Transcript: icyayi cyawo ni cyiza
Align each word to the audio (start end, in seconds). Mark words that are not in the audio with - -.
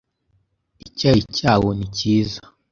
icyayi 0.87 1.21
cyawo 1.37 1.69
ni 1.77 1.87
cyiza 1.97 2.41